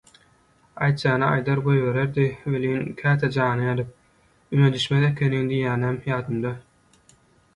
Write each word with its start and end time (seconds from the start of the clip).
aýtjagyny 0.85 1.25
aýdar 1.25 1.59
goýbererdi 1.65 2.23
welin, 2.53 2.79
käte 3.01 3.29
jany 3.35 3.67
ýanyp 3.67 4.57
«Üme 4.57 4.71
düşmez 4.77 5.05
ekeniň» 5.11 5.47
diýýänem 5.53 6.01
ýadymda. 6.11 6.57